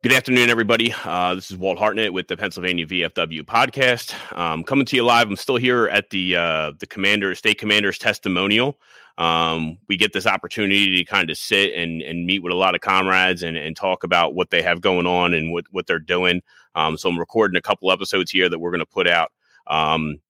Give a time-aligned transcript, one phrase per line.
[0.00, 0.94] Good afternoon, everybody.
[1.04, 4.14] Uh, this is Walt Hartnett with the Pennsylvania VFW podcast.
[4.38, 5.28] Um, coming to you live.
[5.28, 8.78] I'm still here at the uh, the commander, state commander's testimonial.
[9.18, 12.76] Um, we get this opportunity to kind of sit and, and meet with a lot
[12.76, 15.98] of comrades and, and talk about what they have going on and what, what they're
[15.98, 16.42] doing.
[16.76, 19.32] Um, so I'm recording a couple episodes here that we're going to put out
[19.66, 20.20] um,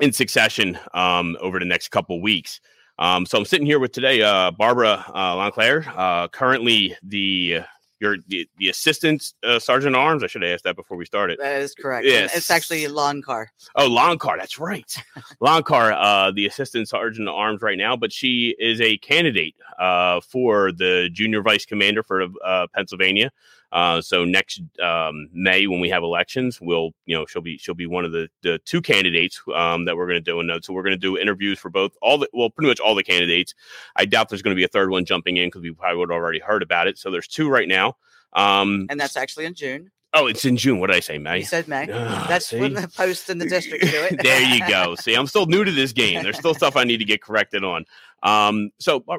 [0.00, 2.60] in succession um, over the next couple weeks.
[3.00, 7.62] Um, so I'm sitting here with today uh, Barbara uh, Lanclair, uh, currently the
[8.00, 10.24] you're the, the assistant uh, sergeant arms.
[10.24, 11.38] I should have asked that before we started.
[11.38, 12.06] That is correct.
[12.06, 12.34] Yes.
[12.34, 13.52] It's actually a lawn car.
[13.76, 14.38] Oh, lawn car.
[14.38, 14.92] That's right.
[15.40, 20.20] lawn car, uh, the assistant sergeant arms right now, but she is a candidate uh,
[20.20, 23.30] for the junior vice commander for uh, Pennsylvania.
[23.72, 27.74] Uh, so next um, May, when we have elections, we'll you know she'll be she'll
[27.74, 30.40] be one of the, the two candidates um, that we're going to do.
[30.40, 32.94] And so we're going to do interviews for both all the well, pretty much all
[32.94, 33.54] the candidates.
[33.96, 36.10] I doubt there's going to be a third one jumping in because we probably would
[36.10, 36.98] have already heard about it.
[36.98, 37.96] So there's two right now.
[38.32, 39.90] Um, And that's actually in June.
[40.14, 40.80] oh, it's in June.
[40.80, 41.38] What did I say, May?
[41.38, 41.86] You said May.
[41.86, 44.20] That's when the post in the district do it.
[44.22, 44.94] there you go.
[44.96, 46.22] See, I'm still new to this game.
[46.22, 47.84] There's still stuff I need to get corrected on.
[48.22, 49.16] Um, so uh,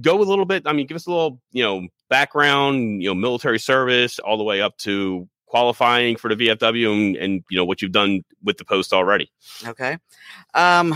[0.00, 0.64] go a little bit.
[0.66, 4.44] I mean, give us a little, you know, background, you know, military service, all the
[4.44, 8.56] way up to qualifying for the VFW, and, and you know what you've done with
[8.56, 9.30] the post already.
[9.66, 9.98] Okay.
[10.54, 10.94] Um,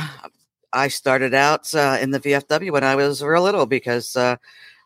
[0.72, 4.36] I started out uh, in the VFW when I was real little because uh,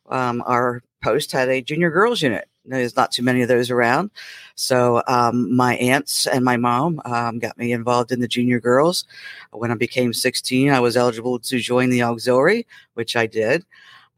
[0.08, 2.48] um, our post had a junior girls unit.
[2.64, 4.10] There's not too many of those around.
[4.54, 9.06] So um, my aunts and my mom um, got me involved in the junior girls.
[9.52, 13.64] When I became 16, I was eligible to join the auxiliary, which I did.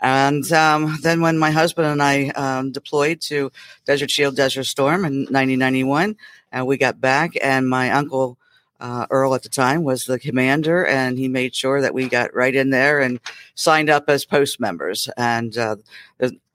[0.00, 3.50] And um, then when my husband and I um, deployed to
[3.84, 6.16] Desert Shield, Desert Storm in 1991,
[6.52, 8.38] and we got back, and my uncle
[8.80, 12.34] uh, Earl at the time was the commander, and he made sure that we got
[12.34, 13.20] right in there and
[13.54, 15.08] signed up as post members.
[15.18, 15.76] And uh,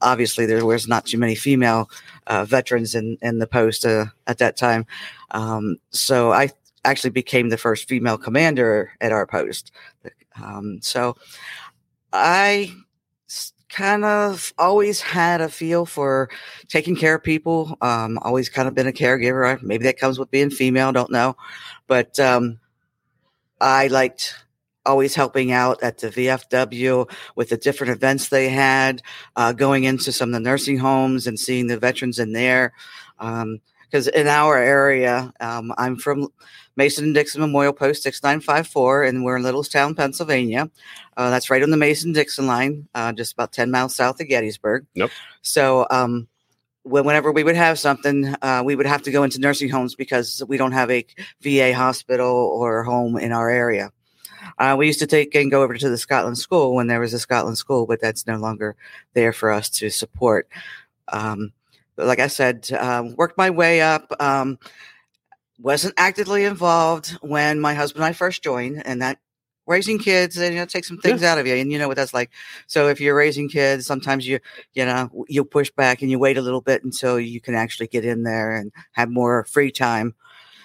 [0.02, 1.89] obviously, there was not too many female
[2.27, 4.87] uh, veterans in in the post uh, at that time,
[5.31, 6.49] um, so I
[6.83, 9.71] actually became the first female commander at our post.
[10.41, 11.15] Um, so
[12.14, 12.73] I
[13.69, 16.30] kind of always had a feel for
[16.67, 17.77] taking care of people.
[17.81, 19.61] Um, always kind of been a caregiver.
[19.61, 20.91] Maybe that comes with being female.
[20.91, 21.35] Don't know,
[21.87, 22.59] but um,
[23.59, 24.35] I liked
[24.85, 29.02] always helping out at the VFW with the different events they had,
[29.35, 32.73] uh, going into some of the nursing homes and seeing the veterans in there.
[33.85, 36.27] Because in our area, um, I'm from
[36.75, 40.69] Mason and Dixon Memorial Post 6954, and we're in Littlestown, Pennsylvania.
[41.15, 44.27] Uh, that's right on the Mason Dixon line, uh, just about 10 miles south of
[44.27, 44.85] Gettysburg.
[44.95, 45.09] Yep.
[45.41, 46.27] So, um,
[46.83, 49.95] when- whenever we would have something, uh, we would have to go into nursing homes
[49.95, 51.05] because we don't have a
[51.41, 53.91] VA hospital or home in our area.
[54.59, 57.13] Uh, we used to take and go over to the Scotland School when there was
[57.13, 58.75] a Scotland School, but that's no longer
[59.13, 60.47] there for us to support.
[61.07, 61.53] Um,
[61.98, 64.14] like I said, um, worked my way up.
[64.20, 64.60] Um,
[65.60, 69.20] wasn't actively involved when my husband and I first joined, and that
[69.67, 72.14] raising kids, you know, take some things out of you, and you know what that's
[72.14, 72.30] like.
[72.67, 74.39] So if you're raising kids, sometimes you,
[74.73, 77.88] you know, you push back and you wait a little bit until you can actually
[77.88, 80.14] get in there and have more free time.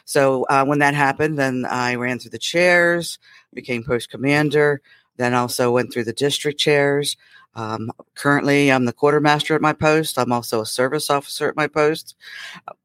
[0.05, 3.19] So uh, when that happened, then I ran through the chairs,
[3.55, 4.83] became post commander,
[5.17, 7.17] then also went through the district chairs.
[7.55, 10.19] Um, currently, I'm the quartermaster at my post.
[10.19, 12.17] I'm also a service officer at my post.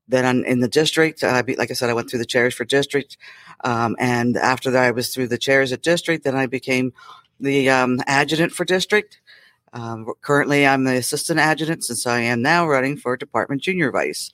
[0.07, 1.23] Then I'm in the district.
[1.23, 3.17] I be, like I said, I went through the chairs for district,
[3.63, 6.23] um, and after that, I was through the chairs at district.
[6.23, 6.93] Then I became
[7.39, 9.19] the um, adjutant for district.
[9.73, 14.31] Um, currently, I'm the assistant adjutant since I am now running for department junior vice.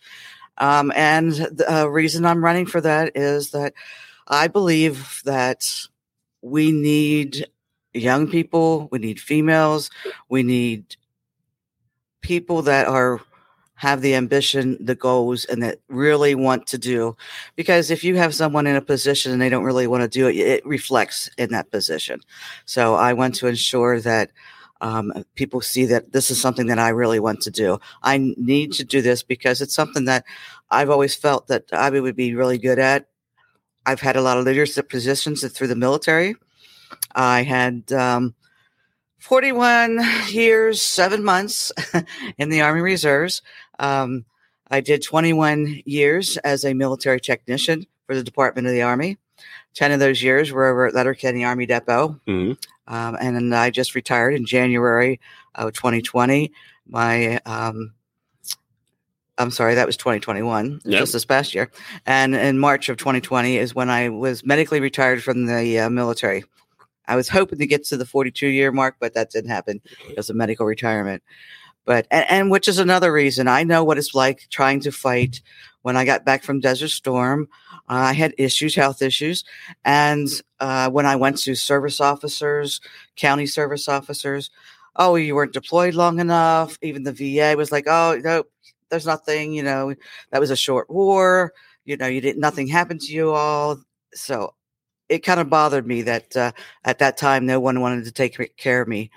[0.58, 3.74] Um, and the uh, reason I'm running for that is that
[4.28, 5.88] I believe that
[6.42, 7.48] we need
[7.94, 9.90] young people, we need females,
[10.30, 10.96] we need
[12.22, 13.22] people that are
[13.82, 17.18] have the ambition, the goals, and that really want to do.
[17.56, 20.28] Because if you have someone in a position and they don't really want to do
[20.28, 22.20] it, it reflects in that position.
[22.66, 24.30] So I want to ensure that
[24.82, 27.80] um, people see that this is something that I really want to do.
[28.04, 30.26] I need to do this because it's something that
[30.70, 33.08] I've always felt that I would be really good at.
[33.88, 36.36] I've had a lot of leadership positions through the military.
[37.14, 38.36] I had um,
[39.20, 40.00] 41
[40.30, 41.72] years, seven months
[42.38, 43.42] in the Army Reserves.
[43.80, 44.26] Um,
[44.70, 49.18] I did 21 years as a military technician for the Department of the Army.
[49.74, 52.20] 10 of those years were over at Letterkenny Army Depot.
[52.28, 52.58] Mhm.
[52.88, 55.20] Um, and then I just retired in January
[55.56, 56.52] of 2020.
[56.88, 57.94] My, um,
[59.38, 61.00] I'm sorry, that was 2021, Yep.
[61.00, 61.72] just this past year.
[62.06, 66.44] And in March of 2020 is when I was medically retired from the uh, military.
[67.12, 70.30] I was hoping to get to the 42 year mark, but that didn't happen because
[70.30, 71.22] of medical retirement.
[71.84, 75.42] But and, and which is another reason I know what it's like trying to fight.
[75.82, 77.50] When I got back from Desert Storm,
[77.90, 79.44] I had issues, health issues,
[79.84, 80.30] and
[80.60, 82.80] uh, when I went to service officers,
[83.16, 84.52] county service officers,
[84.96, 86.78] oh, you weren't deployed long enough.
[86.82, 88.44] Even the VA was like, oh, no,
[88.90, 89.54] there's nothing.
[89.54, 89.96] You know,
[90.30, 91.52] that was a short war.
[91.84, 92.40] You know, you didn't.
[92.40, 93.80] Nothing happened to you all.
[94.14, 94.54] So
[95.12, 96.54] it kind of bothered me that uh,
[96.86, 99.12] at that time no one wanted to take care of me.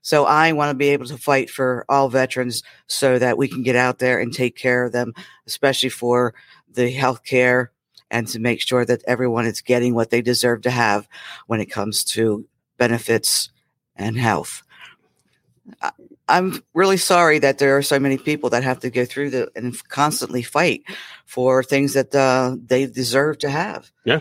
[0.00, 3.62] So I want to be able to fight for all veterans so that we can
[3.62, 5.14] get out there and take care of them,
[5.46, 6.34] especially for
[6.72, 7.72] the health care
[8.08, 11.08] and to make sure that everyone is getting what they deserve to have
[11.48, 12.46] when it comes to
[12.78, 13.50] benefits
[13.96, 14.62] and health.
[16.28, 19.50] I'm really sorry that there are so many people that have to go through the
[19.56, 20.82] and constantly fight
[21.26, 23.90] for things that uh, they deserve to have.
[24.04, 24.20] Yeah.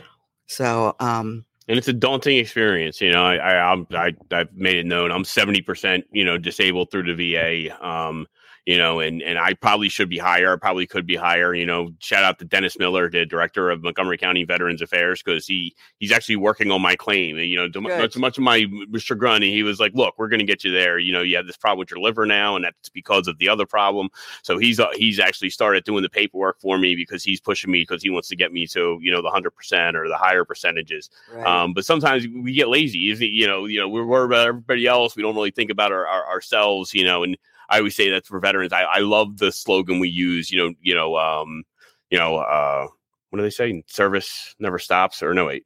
[0.52, 3.00] So, um, and it's a daunting experience.
[3.00, 7.16] You know, I, I, I, I've made it known I'm 70%, you know, disabled through
[7.16, 7.88] the VA.
[7.88, 8.28] Um,
[8.66, 10.54] you know, and and I probably should be higher.
[10.54, 11.54] I probably could be higher.
[11.54, 15.48] You know, shout out to Dennis Miller, the director of Montgomery County Veterans Affairs, because
[15.48, 17.38] he he's actually working on my claim.
[17.38, 18.68] And, you know, to much, much of my
[18.98, 21.00] chagrin, he was like, "Look, we're going to get you there.
[21.00, 23.50] You know, you have this problem with your liver now, and that's because of the
[23.50, 24.10] other problem."
[24.44, 27.82] So he's uh, he's actually started doing the paperwork for me because he's pushing me
[27.82, 30.46] because he wants to get me to you know the hundred percent or the higher
[30.46, 31.10] percentages.
[31.34, 31.48] Right.
[31.48, 33.10] Um, but sometimes we get lazy.
[33.10, 33.32] Isn't it?
[33.32, 35.16] You know, you know, we're worried about everybody else.
[35.16, 36.94] We don't really think about our, our ourselves.
[36.94, 37.38] You know, and
[37.72, 38.74] I always say that's for veterans.
[38.74, 40.52] I, I love the slogan we use.
[40.52, 41.64] You know, you know, um,
[42.10, 42.88] you know, uh,
[43.30, 43.82] what do they say?
[43.88, 45.66] Service never stops, or no wait.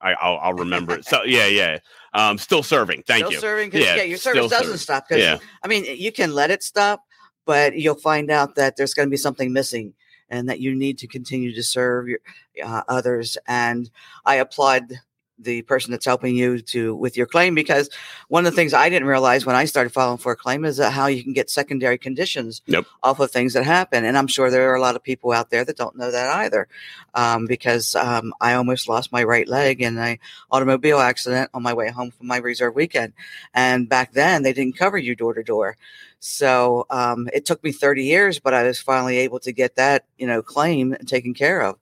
[0.00, 1.04] I, I'll, I'll remember it.
[1.04, 1.78] So yeah, yeah.
[2.14, 3.04] Um, still serving.
[3.06, 3.26] Thank you.
[3.26, 3.40] still you.
[3.40, 3.72] Serving.
[3.72, 4.78] Yeah, yeah, your service doesn't serving.
[4.78, 5.04] stop.
[5.10, 5.38] Yeah.
[5.62, 7.04] I mean, you can let it stop,
[7.44, 9.92] but you'll find out that there's going to be something missing,
[10.30, 12.20] and that you need to continue to serve your
[12.64, 13.36] uh, others.
[13.46, 13.90] And
[14.24, 15.00] I applaud
[15.38, 17.88] the person that's helping you to with your claim because
[18.28, 20.78] one of the things I didn't realize when I started filing for a claim is
[20.78, 22.84] how you can get secondary conditions yep.
[23.02, 25.50] off of things that happen, and I'm sure there are a lot of people out
[25.50, 26.68] there that don't know that either,
[27.14, 30.18] um, because um, I almost lost my right leg in an
[30.50, 33.12] automobile accident on my way home from my reserve weekend,
[33.54, 35.76] and back then they didn't cover you door to door,
[36.20, 40.04] so um, it took me 30 years, but I was finally able to get that
[40.18, 41.78] you know claim taken care of.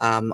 [0.00, 0.32] Um,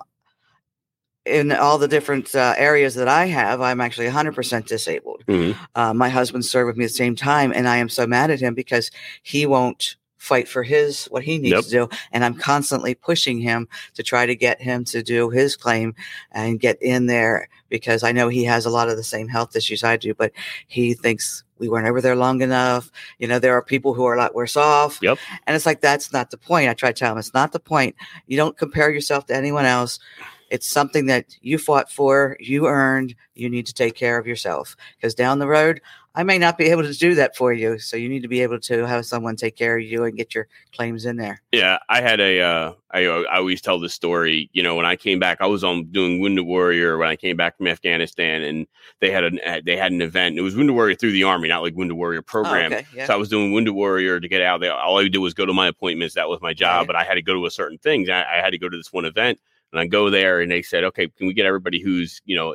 [1.26, 5.24] in all the different uh, areas that I have, I'm actually 100% disabled.
[5.26, 5.58] Mm-hmm.
[5.74, 8.30] Uh, my husband served with me at the same time, and I am so mad
[8.30, 8.90] at him because
[9.22, 11.64] he won't fight for his what he needs yep.
[11.64, 15.54] to do and i'm constantly pushing him to try to get him to do his
[15.54, 15.94] claim
[16.32, 19.54] and get in there because i know he has a lot of the same health
[19.54, 20.32] issues i do but
[20.66, 24.14] he thinks we weren't over there long enough you know there are people who are
[24.14, 25.18] a lot worse off yep.
[25.46, 27.60] and it's like that's not the point i try to tell him it's not the
[27.60, 27.94] point
[28.26, 29.98] you don't compare yourself to anyone else
[30.50, 34.76] it's something that you fought for, you earned, you need to take care of yourself.
[34.96, 35.80] Because down the road,
[36.16, 37.78] I may not be able to do that for you.
[37.80, 40.32] So you need to be able to have someone take care of you and get
[40.32, 41.42] your claims in there.
[41.50, 42.40] Yeah, I had a.
[42.40, 44.48] Uh, I, uh, I always tell this story.
[44.52, 47.36] You know, when I came back, I was on doing Wounded Warrior when I came
[47.36, 48.68] back from Afghanistan, and
[49.00, 50.38] they had an uh, they had an event.
[50.38, 52.72] It was Wounded Warrior through the Army, not like Wounded Warrior oh, program.
[52.72, 53.06] Oh, okay, yeah.
[53.06, 54.72] So I was doing Wounded Warrior to get out there.
[54.72, 56.14] All I did was go to my appointments.
[56.14, 56.86] That was my job, right.
[56.86, 58.08] but I had to go to a certain things.
[58.08, 59.40] I, I had to go to this one event
[59.74, 62.54] and I go there and they said, okay, can we get everybody who's, you know,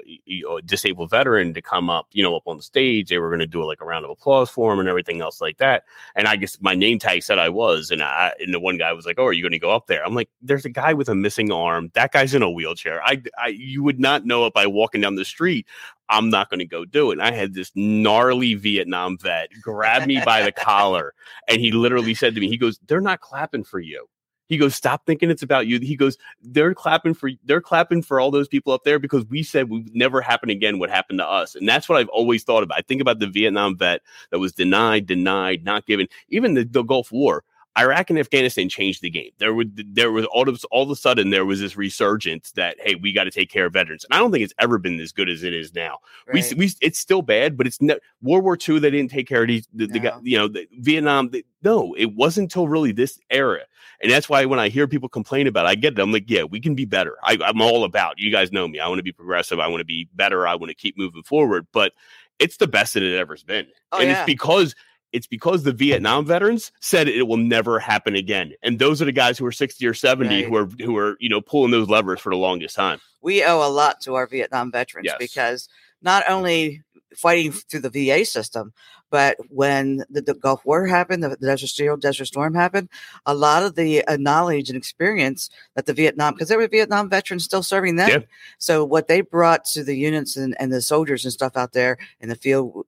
[0.58, 3.10] a disabled veteran to come up, you know, up on the stage?
[3.10, 5.42] They were going to do like a round of applause for him and everything else
[5.42, 5.84] like that.
[6.16, 7.92] And I guess my name tag said I was.
[7.92, 9.88] And I, and the one guy was like, oh, are you going to go up
[9.88, 10.06] there?
[10.06, 11.92] I'm like, there's a guy with a missing arm.
[11.94, 13.04] That guy's in a wheelchair.
[13.04, 15.68] I, I you would not know it by walking down the street.
[16.08, 17.16] I'm not going to go do it.
[17.16, 21.14] And I had this gnarly Vietnam vet grab me by the collar
[21.50, 24.08] and he literally said to me, he goes, they're not clapping for you.
[24.50, 25.80] He goes, stop thinking it's about you.
[25.80, 29.44] He goes, they're clapping for they're clapping for all those people up there because we
[29.44, 31.56] said would never happen again what happened to us.
[31.56, 32.80] And that's what I've always thought about.
[32.80, 34.02] I think about the Vietnam vet
[34.32, 36.08] that was denied, denied, not given.
[36.30, 37.44] Even the, the Gulf War,
[37.78, 39.32] Iraq and Afghanistan changed the game.
[39.38, 42.78] There would there was all of all of a sudden there was this resurgence that
[42.80, 45.00] hey we got to take care of veterans, and I don't think it's ever been
[45.00, 46.00] as good as it is now.
[46.28, 46.44] Right.
[46.52, 49.44] We we it's still bad, but it's ne- World War II they didn't take care
[49.44, 49.94] of these the, no.
[49.94, 51.30] the you know the, Vietnam.
[51.30, 53.62] The, no, it wasn't until really this era,
[54.02, 56.00] and that's why when I hear people complain about, it, I get it.
[56.00, 57.18] I'm like, yeah, we can be better.
[57.24, 58.18] I, I'm all about.
[58.18, 58.80] You guys know me.
[58.80, 59.60] I want to be progressive.
[59.60, 60.48] I want to be better.
[60.48, 61.94] I want to keep moving forward, but
[62.40, 64.20] it's the best that it ever's been, oh, and yeah.
[64.20, 64.74] it's because
[65.12, 68.54] it's because the Vietnam veterans said it will never happen again.
[68.62, 70.46] And those are the guys who are 60 or 70 right.
[70.46, 73.00] who are who are, you know, pulling those levers for the longest time.
[73.22, 75.18] We owe a lot to our Vietnam veterans yes.
[75.20, 75.68] because
[76.02, 76.84] not only
[77.16, 78.74] fighting through the VA system,
[79.10, 82.90] but when the, the Gulf War happened, the, the Desert Storm, Desert Storm happened,
[83.26, 87.10] a lot of the uh, knowledge and experience that the Vietnam, because there were Vietnam
[87.10, 88.10] veterans still serving them.
[88.10, 88.20] Yeah.
[88.60, 91.98] So what they brought to the units and, and the soldiers and stuff out there
[92.20, 92.86] in the field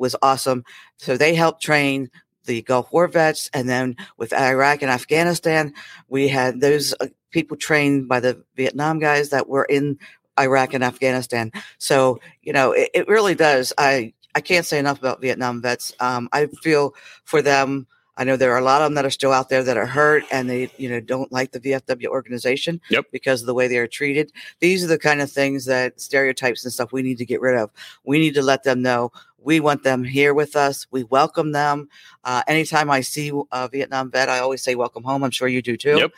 [0.00, 0.64] was awesome.
[0.96, 2.10] So they helped train
[2.46, 5.72] the Gulf War vets, and then with Iraq and Afghanistan,
[6.08, 9.98] we had those uh, people trained by the Vietnam guys that were in
[10.38, 11.52] Iraq and Afghanistan.
[11.78, 13.72] So you know, it, it really does.
[13.78, 15.92] I I can't say enough about Vietnam vets.
[16.00, 17.86] Um, I feel for them.
[18.16, 19.86] I know there are a lot of them that are still out there that are
[19.86, 23.06] hurt and they, you know, don't like the VFW organization yep.
[23.12, 24.30] because of the way they are treated.
[24.58, 27.56] These are the kind of things that stereotypes and stuff we need to get rid
[27.56, 27.70] of.
[28.04, 29.10] We need to let them know
[29.42, 30.86] we want them here with us.
[30.90, 31.88] We welcome them.
[32.24, 35.24] Uh, anytime I see a Vietnam vet, I always say welcome home.
[35.24, 35.96] I'm sure you do too.
[35.98, 36.12] Yep.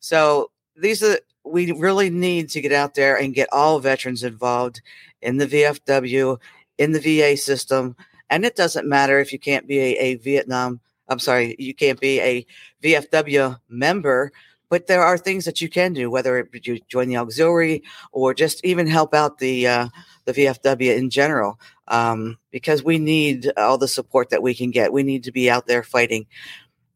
[0.00, 4.82] So these are we really need to get out there and get all veterans involved
[5.22, 6.38] in the VFW,
[6.78, 7.96] in the VA system.
[8.28, 12.00] And it doesn't matter if you can't be a, a Vietnam I'm sorry, you can't
[12.00, 12.46] be a
[12.82, 14.32] VFW member,
[14.68, 18.64] but there are things that you can do, whether you join the auxiliary or just
[18.64, 19.88] even help out the uh,
[20.24, 24.92] the VFW in general, um, because we need all the support that we can get.
[24.92, 26.26] We need to be out there fighting.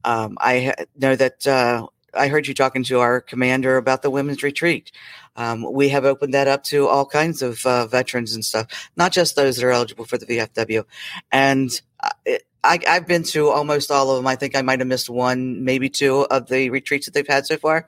[0.04, 4.42] Um, I know that uh, I heard you talking to our commander about the women's
[4.42, 4.92] retreat.
[5.36, 9.12] Um, we have opened that up to all kinds of uh, veterans and stuff, not
[9.12, 10.84] just those that are eligible for the VFW.
[11.30, 11.70] And
[12.00, 12.10] uh,
[12.62, 14.26] I, have been to almost all of them.
[14.26, 17.46] I think I might have missed one, maybe two of the retreats that they've had
[17.46, 17.86] so far,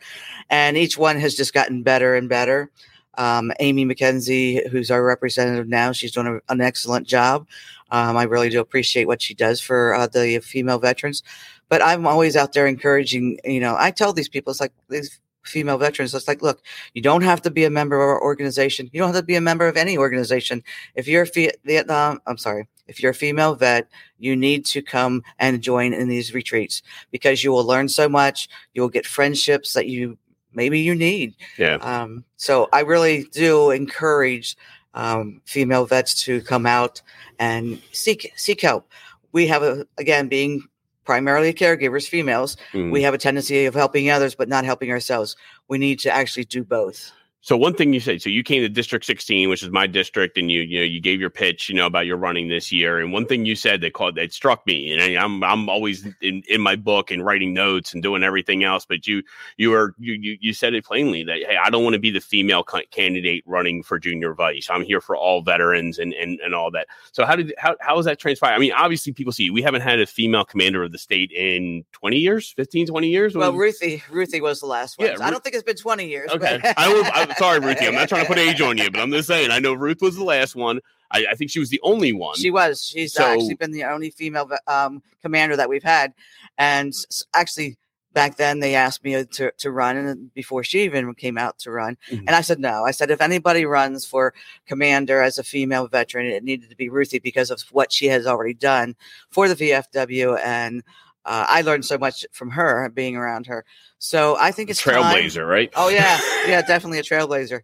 [0.48, 2.70] and each one has just gotten better and better.
[3.18, 7.46] Um, Amy McKenzie, who's our representative now, she's doing a, an excellent job.
[7.90, 11.22] Um, I really do appreciate what she does for uh, the female veterans.
[11.68, 13.38] But I'm always out there encouraging.
[13.44, 16.14] You know, I tell these people, it's like these female veterans.
[16.14, 16.62] It's like, look,
[16.94, 18.88] you don't have to be a member of our organization.
[18.92, 20.62] You don't have to be a member of any organization.
[20.94, 21.26] If you're
[21.64, 23.88] Vietnam, I'm sorry, if you're a female vet,
[24.18, 28.48] you need to come and join in these retreats because you will learn so much.
[28.74, 30.18] You will get friendships that you
[30.54, 31.34] maybe you need.
[31.58, 31.76] Yeah.
[31.76, 34.56] Um, so I really do encourage
[34.94, 37.00] um, female vets to come out
[37.38, 38.88] and seek seek help.
[39.32, 40.64] We have a again being
[41.04, 42.56] primarily caregivers, females.
[42.72, 42.92] Mm.
[42.92, 45.36] We have a tendency of helping others but not helping ourselves.
[45.68, 47.12] We need to actually do both.
[47.44, 50.38] So one thing you said, so you came to District 16, which is my district,
[50.38, 53.00] and you you know you gave your pitch, you know, about your running this year.
[53.00, 56.44] And one thing you said that called that struck me, and I'm I'm always in,
[56.48, 59.24] in my book and writing notes and doing everything else, but you
[59.56, 62.12] you were you you, you said it plainly that hey, I don't want to be
[62.12, 64.68] the female candidate running for junior vice.
[64.70, 66.86] I'm here for all veterans and and and all that.
[67.10, 68.54] So how did how how is that transpire?
[68.54, 71.84] I mean, obviously people see we haven't had a female commander of the state in
[71.90, 73.34] 20 years, 15, 20 years.
[73.34, 75.08] Well, Ruthie Ruthie was the last one.
[75.08, 76.30] Yeah, I don't think it's been 20 years.
[76.30, 77.86] Okay, I, was, I sorry, Ruthie.
[77.86, 79.50] I'm not trying to put age on you, but I'm just saying.
[79.50, 80.80] I know Ruth was the last one.
[81.10, 82.36] I, I think she was the only one.
[82.36, 82.84] She was.
[82.84, 86.14] She's so, actually been the only female um, commander that we've had,
[86.58, 86.92] and
[87.34, 87.76] actually
[88.12, 91.70] back then they asked me to, to run and before she even came out to
[91.70, 92.24] run mm-hmm.
[92.26, 94.34] and i said no i said if anybody runs for
[94.66, 98.26] commander as a female veteran it needed to be ruthie because of what she has
[98.26, 98.94] already done
[99.30, 100.82] for the vfw and
[101.24, 103.64] uh, I learned so much from her being around her.
[103.98, 105.46] So I think it's trailblazer, time.
[105.46, 105.72] right?
[105.76, 107.60] Oh yeah, yeah, definitely a trailblazer.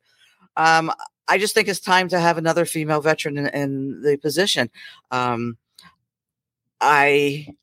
[0.57, 0.93] Um,
[1.27, 4.71] I just think it's time to have another female veteran in, in the position.
[5.11, 5.59] Um,
[6.81, 7.55] I,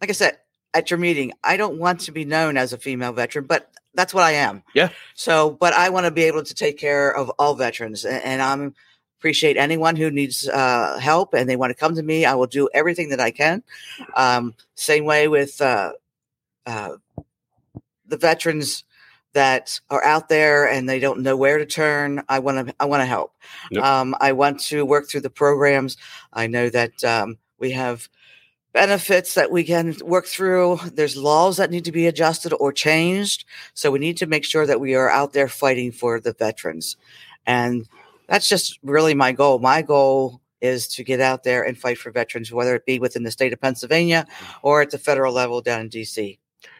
[0.00, 0.38] like I said
[0.74, 4.12] at your meeting, I don't want to be known as a female veteran, but that's
[4.12, 4.62] what I am.
[4.74, 4.90] Yeah.
[5.14, 8.42] So, but I want to be able to take care of all veterans, and, and
[8.42, 8.74] I'm
[9.18, 12.24] appreciate anyone who needs uh, help and they want to come to me.
[12.24, 13.62] I will do everything that I can.
[14.14, 15.92] Um, same way with uh,
[16.66, 16.96] uh,
[18.06, 18.84] the veterans
[19.32, 22.22] that are out there and they don't know where to turn.
[22.28, 23.34] I want to I want to help.
[23.70, 23.82] Yep.
[23.82, 25.96] Um, I want to work through the programs.
[26.32, 28.08] I know that um, we have
[28.72, 30.78] benefits that we can work through.
[30.92, 33.44] There's laws that need to be adjusted or changed.
[33.74, 36.96] So we need to make sure that we are out there fighting for the veterans.
[37.46, 37.88] And
[38.28, 39.58] that's just really my goal.
[39.58, 43.22] My goal is to get out there and fight for veterans, whether it be within
[43.22, 44.54] the state of Pennsylvania mm.
[44.62, 46.38] or at the federal level down in DC.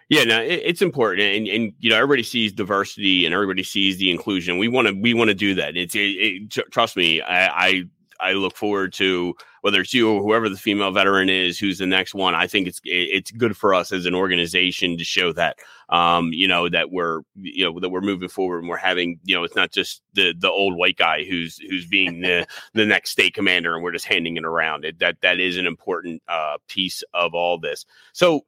[0.09, 3.99] Yeah, no, it, it's important, and and you know everybody sees diversity and everybody sees
[3.99, 4.57] the inclusion.
[4.57, 5.77] We want to we want to do that.
[5.77, 7.85] It's it, it, trust me, I, I
[8.21, 11.87] I look forward to whether it's you or whoever the female veteran is who's the
[11.87, 12.35] next one.
[12.35, 15.59] I think it's it's good for us as an organization to show that
[15.89, 19.35] um, you know that we're you know that we're moving forward and we're having you
[19.35, 23.11] know it's not just the the old white guy who's who's being the the next
[23.11, 24.85] state commander and we're just handing it around.
[24.85, 27.85] It, that that is an important uh, piece of all this.
[28.13, 28.45] So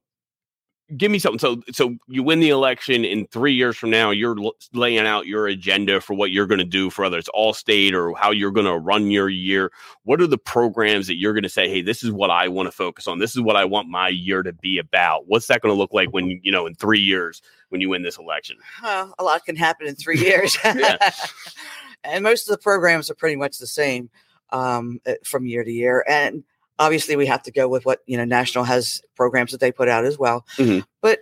[0.97, 1.39] give me something.
[1.39, 4.37] So, so you win the election in three years from now, you're
[4.73, 8.15] laying out your agenda for what you're going to do for others, all state or
[8.17, 9.71] how you're going to run your year.
[10.05, 12.67] What are the programs that you're going to say, Hey, this is what I want
[12.67, 13.19] to focus on.
[13.19, 15.27] This is what I want my year to be about.
[15.27, 18.03] What's that going to look like when, you know, in three years, when you win
[18.03, 18.57] this election?
[18.83, 20.57] Uh, a lot can happen in three years.
[22.05, 24.11] and most of the programs are pretty much the same
[24.51, 26.05] um, eh, from year to year.
[26.09, 26.45] And
[26.81, 29.89] obviously we have to go with what you know national has programs that they put
[29.89, 30.45] out as well.
[30.57, 30.85] Mhm.
[31.01, 31.21] but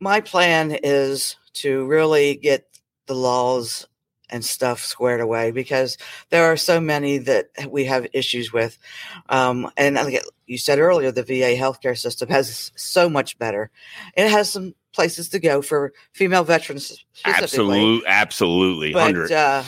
[0.00, 2.68] my plan is to really get
[3.06, 3.86] the laws
[4.30, 5.96] and stuff squared away because
[6.28, 8.78] there are so many that we have issues with.
[9.28, 13.70] Um, and like you said earlier the va healthcare system has so much better.
[14.14, 17.78] It has some places to go for female veterans specifically.
[17.78, 19.62] Absolute, absolutely, but uh,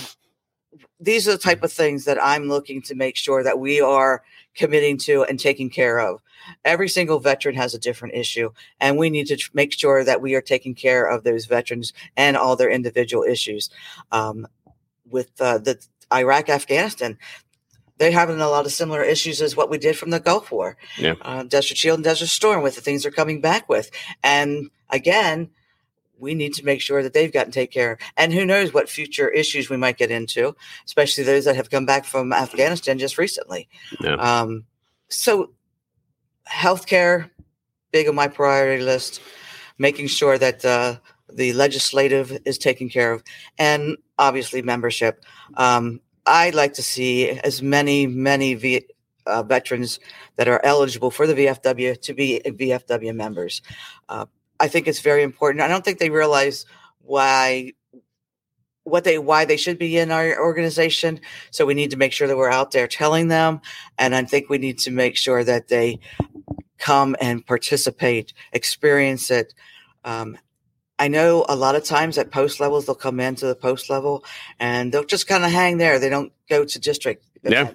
[1.01, 4.23] these are the type of things that I'm looking to make sure that we are
[4.55, 6.21] committing to and taking care of.
[6.65, 10.21] Every single veteran has a different issue, and we need to tr- make sure that
[10.21, 13.71] we are taking care of those veterans and all their individual issues.
[14.13, 14.47] Um,
[15.09, 17.19] with uh, the Iraq, Afghanistan,
[17.99, 20.77] they're having a lot of similar issues as what we did from the Gulf War.
[20.97, 21.15] Yeah.
[21.21, 23.91] Uh, Desert Shield and Desert Storm with the things they're coming back with,
[24.23, 25.51] and again,
[26.21, 27.99] we need to make sure that they've gotten taken care of.
[28.17, 31.87] And who knows what future issues we might get into, especially those that have come
[31.87, 33.69] back from Afghanistan just recently.
[34.01, 34.15] Yeah.
[34.15, 34.65] Um,
[35.09, 35.53] so,
[36.49, 37.31] healthcare,
[37.93, 39.21] big on my priority list,
[39.79, 40.97] making sure that uh,
[41.33, 43.23] the legislative is taken care of,
[43.59, 45.25] and obviously membership.
[45.57, 48.87] Um, I'd like to see as many, many v-
[49.27, 50.01] uh, veterans
[50.37, 53.63] that are eligible for the VFW to be VFW members.
[54.09, 54.27] Uh,
[54.61, 55.63] I think it's very important.
[55.63, 56.67] I don't think they realize
[57.01, 57.73] why
[58.85, 61.21] what they why they should be in our organization.
[61.51, 63.61] So we need to make sure that we're out there telling them,
[63.99, 65.99] and I think we need to make sure that they
[66.79, 69.55] come and participate, experience it.
[70.05, 70.39] Um,
[70.99, 74.25] I know a lot of times at post levels they'll come into the post level
[74.59, 75.99] and they'll just kind of hang there.
[75.99, 77.71] They don't go to district Yeah.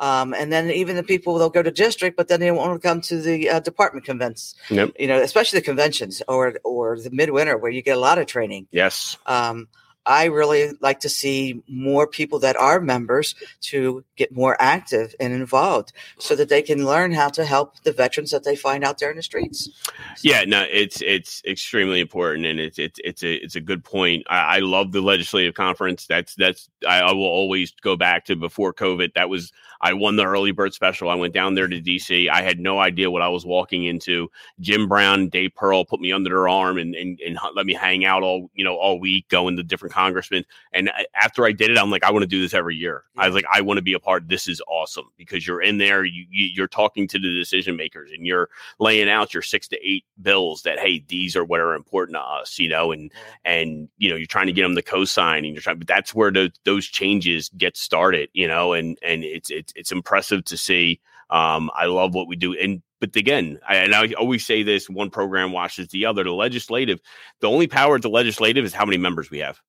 [0.00, 3.00] Um, and then even the people they'll go to district, but then they won't come
[3.02, 4.54] to the uh, department convents.
[4.70, 8.26] You know, especially the conventions or or the midwinter where you get a lot of
[8.26, 8.66] training.
[8.70, 9.16] Yes.
[9.26, 9.68] Um,
[10.04, 15.32] I really like to see more people that are members to get more active and
[15.32, 18.98] involved, so that they can learn how to help the veterans that they find out
[18.98, 19.70] there in the streets.
[20.22, 24.24] Yeah, no, it's it's extremely important, and it's it's it's a it's a good point.
[24.28, 26.06] I, I love the legislative conference.
[26.06, 29.14] That's that's I, I will always go back to before COVID.
[29.14, 31.10] That was I won the early bird special.
[31.10, 32.28] I went down there to DC.
[32.30, 34.30] I had no idea what I was walking into.
[34.60, 38.04] Jim Brown, Dave Pearl put me under their arm and and, and let me hang
[38.04, 40.44] out all you know all week, going to different congressmen.
[40.72, 43.04] And I- after I did it, I'm like, I want to do this every year.
[43.16, 44.28] I was like, I want to be a part.
[44.28, 46.04] This is awesome because you're in there.
[46.04, 49.78] You, you you're talking to the decision makers and you're laying out your six to
[49.86, 53.12] eight bills that hey these are what are important to us you know and
[53.44, 56.14] and you know you're trying to get them to co-sign and you're trying but that's
[56.14, 60.56] where those those changes get started you know and and it's it's it's impressive to
[60.56, 64.62] see um i love what we do and but again I, and i always say
[64.62, 67.00] this one program washes the other the legislative
[67.40, 69.60] the only power at the legislative is how many members we have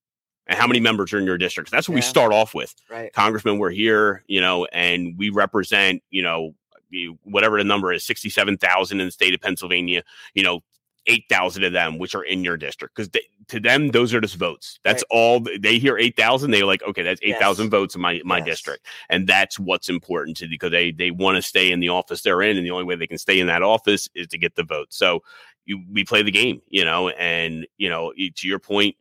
[0.48, 1.72] and how many members are in your district.
[1.72, 3.14] that's what we start off with Right.
[3.14, 6.54] congressman we're here you know and we represent you know
[7.24, 10.04] whatever the number is 67,000 in the state of Pennsylvania
[10.36, 10.62] you know
[11.08, 13.10] 8,000 of them which are in your district because
[13.48, 15.18] to them those are just votes that's Right.
[15.18, 17.72] all they hear 8,000 they're like okay that's 8,000 Yes.
[17.72, 18.46] votes in my my Yes.
[18.46, 22.22] district and that's what's important to because they they want to stay in the office
[22.22, 24.56] they're in and the only way they can stay in that office is to get
[24.56, 25.22] the vote so
[25.66, 28.96] you we play the game you know and you know to your point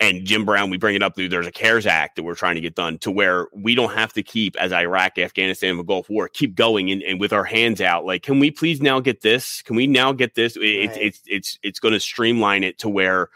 [0.00, 1.14] and Jim Brown, we bring it up.
[1.16, 4.12] There's a CARES Act that we're trying to get done to where we don't have
[4.12, 7.44] to keep, as Iraq, Afghanistan, and the Gulf War, keep going and, and with our
[7.44, 8.04] hands out.
[8.04, 9.60] Like, can we please now get this?
[9.62, 10.56] Can we now get this?
[10.56, 11.06] It- It's Right.
[11.06, 13.28] it's it's it's going to streamline it to where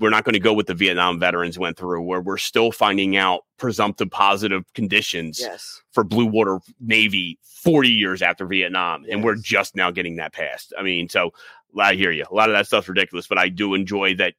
[0.00, 3.16] we're not going to go with the Vietnam veterans went through, where we're still finding
[3.16, 5.82] out presumptive positive conditions Yes.
[5.92, 10.74] for Blue Water Navy 40 years after Vietnam, and we're just now getting that passed.
[10.76, 11.32] I mean, so
[11.78, 12.24] I hear you.
[12.30, 14.34] A lot of that stuff's ridiculous, but I do enjoy that.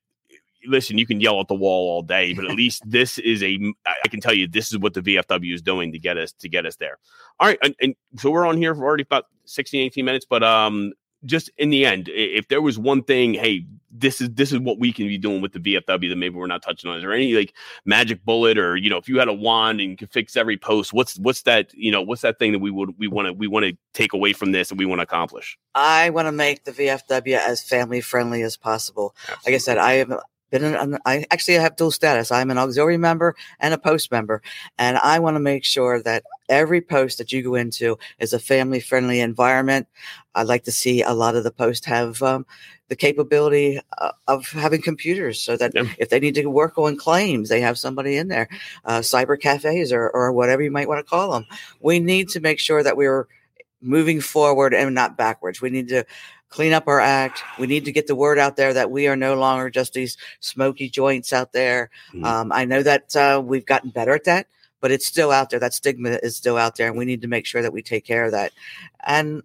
[0.68, 3.60] Listen, you can yell at the wall all day, but at least this is a.
[3.86, 6.50] I can tell you, this is what the VFW is doing to get us to
[6.50, 6.98] get us there.
[7.40, 10.44] All right, and, and so we're on here for already about 16, 18 minutes, but
[10.44, 10.94] um,
[11.26, 13.66] just in the end, if there was one thing, hey,
[13.98, 16.48] this is this is what we can be doing with the VFW that maybe we're
[16.48, 16.98] not touching on.
[16.98, 17.54] Is there any like
[17.86, 20.94] magic bullet or you know if you had a wand and could fix every post
[20.94, 23.48] what's what's that you know what's that thing that we would we want to we
[23.48, 26.66] want to take away from this and we want to accomplish I want to make
[26.66, 29.16] the VFW as family friendly as possible.
[29.46, 30.20] Like I said, I have
[30.52, 32.32] been an, I actually have dual status.
[32.32, 34.42] I'm an auxiliary member and a post member,
[34.78, 38.40] and I want to make sure that every post that you go into is a
[38.40, 39.88] family friendly environment.
[40.36, 42.46] I'd like to see a lot of the posts have um,
[42.90, 45.86] the capability uh, of having computers so that Yeah.
[45.98, 48.48] if they need to work on claims, they have somebody in there,
[48.84, 51.46] uh, cyber cafes or, or whatever you might want to call them.
[51.80, 53.28] We need to make sure that we're
[53.82, 55.62] moving forward and not backwards.
[55.62, 56.06] We need to
[56.56, 57.44] clean up our act.
[57.60, 60.16] We need to get the word out there that we are no longer just these
[60.40, 61.90] smoky joints out there.
[62.14, 62.24] Mhm.
[62.24, 64.48] Um, I know that uh, we've gotten better at that,
[64.80, 65.60] but it's still out there.
[65.60, 68.06] That stigma is still out there, and we need to make sure that we take
[68.06, 68.54] care of that.
[69.06, 69.44] And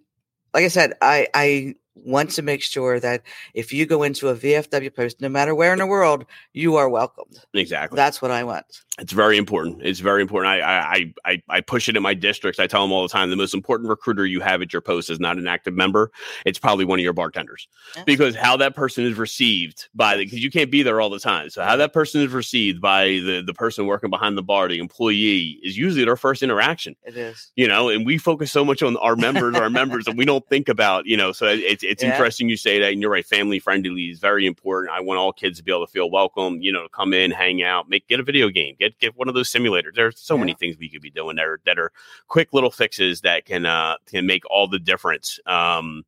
[0.53, 4.35] like I said, I I want to make sure that if you go into a
[4.35, 7.39] VFW post, no matter where in the world, you are welcomed.
[7.53, 7.97] Exactly.
[7.97, 8.65] That's what I want.
[8.99, 9.81] It's very important.
[9.81, 10.51] It's very important.
[10.51, 12.59] I I I I push it in my districts.
[12.59, 15.09] I tell them all the time: the most important recruiter you have at your post
[15.09, 16.11] is not an active member.
[16.45, 18.03] It's probably one of your bartenders, yeah.
[18.05, 21.19] because how that person is received by the because you can't be there all the
[21.19, 21.49] time.
[21.49, 24.77] So how that person is received by the the person working behind the bar, the
[24.77, 26.97] employee, is usually their first interaction.
[27.03, 27.51] It is.
[27.55, 30.45] You know, and we focus so much on our members, our members, and we don't
[30.49, 31.31] think about you know.
[31.31, 32.11] So it's it's yeah.
[32.11, 33.25] interesting you say that, and you're right.
[33.25, 34.93] Family friendly is very important.
[34.93, 36.61] I want all kids to be able to feel welcome.
[36.61, 39.35] You know, come in, hang out, make get a video game, get get one of
[39.35, 39.93] those simulators.
[39.95, 40.41] There's so yeah.
[40.41, 41.91] many things we could be doing there that are
[42.27, 45.39] quick little fixes that can uh can make all the difference.
[45.45, 46.03] Um,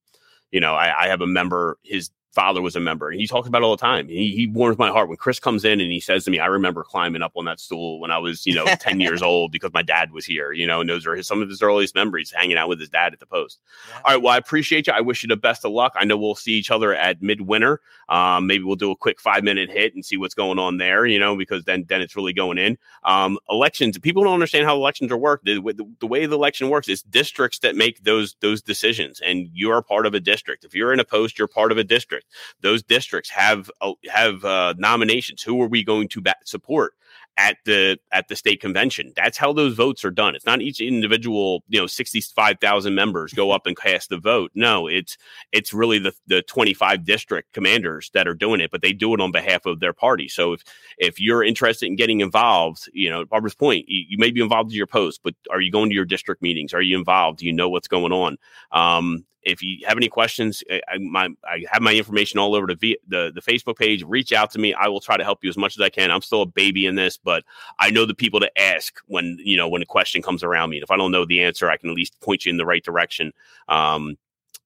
[0.51, 3.47] you know, I, I have a member, his father was a member and he talks
[3.47, 4.07] about it all the time.
[4.07, 6.47] He, he warms my heart when Chris comes in and he says to me, I
[6.47, 9.71] remember climbing up on that stool when I was, you know, 10 years old because
[9.73, 12.31] my dad was here, you know, and those are his, some of his earliest memories
[12.31, 13.59] hanging out with his dad at the post.
[13.87, 14.01] Yeah.
[14.03, 14.21] All right.
[14.21, 14.93] Well, I appreciate you.
[14.93, 15.93] I wish you the best of luck.
[15.95, 17.81] I know we'll see each other at midwinter.
[18.09, 21.05] Um, maybe we'll do a quick five minute hit and see what's going on there,
[21.05, 22.77] you know, because then, then it's really going in.
[23.03, 25.45] Um, elections, people don't understand how elections are worked.
[25.45, 29.49] The, the, the way the election works is districts that make those, those decisions and
[29.53, 30.63] you're part of a district.
[30.63, 32.22] If you're in a post, you're part of a district.
[32.61, 35.41] Those districts have uh, have uh, nominations.
[35.41, 36.93] Who are we going to support?
[37.37, 39.11] at the at the state convention.
[39.15, 40.35] That's how those votes are done.
[40.35, 44.51] It's not each individual, you know, 65,000 members go up and cast the vote.
[44.53, 45.17] No, it's
[45.51, 49.21] it's really the the 25 district commanders that are doing it, but they do it
[49.21, 50.27] on behalf of their party.
[50.27, 50.63] So if
[50.97, 54.71] if you're interested in getting involved, you know, Barbara's point, you, you may be involved
[54.71, 56.73] in your post, but are you going to your district meetings?
[56.73, 57.39] Are you involved?
[57.39, 58.37] Do you know what's going on?
[58.71, 62.67] Um, if you have any questions, I, I, my, I have my information all over
[62.67, 64.03] the, v, the the Facebook page.
[64.03, 64.73] Reach out to me.
[64.73, 66.11] I will try to help you as much as I can.
[66.11, 67.43] I'm still a baby in this, but
[67.79, 70.77] I know the people to ask when you know when a question comes around me.
[70.77, 72.65] And if I don't know the answer, I can at least point you in the
[72.65, 73.33] right direction.
[73.67, 74.17] Um,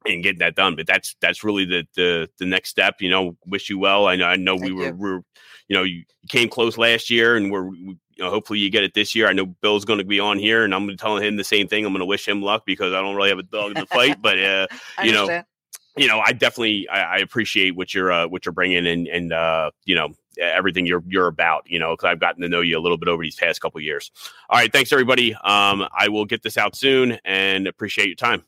[0.08, 0.76] and getting that done.
[0.76, 2.96] But that's that's really the the the next step.
[3.02, 4.08] You know, wish you well.
[4.08, 4.94] I know I know we were, you.
[4.94, 5.24] were
[5.68, 8.84] you know you came close last year, and we're we, you know, hopefully you get
[8.84, 9.28] it this year.
[9.28, 11.44] I know Bill's going to be on here, and I'm going to tell him the
[11.44, 11.86] same thing.
[11.86, 13.86] I'm going to wish him luck because I don't really have a dog in the
[13.86, 14.68] fight, but uh,
[15.04, 15.44] you know,
[15.96, 19.32] you know, I definitely I, I appreciate what you're uh, what you're bringing and and
[19.34, 21.64] uh, you know everything you're you're about.
[21.68, 23.80] You know, because I've gotten to know you a little bit over these past couple
[23.82, 24.12] years.
[24.50, 25.34] All right, thanks everybody.
[25.36, 28.44] Um, I will get this out soon and appreciate your time.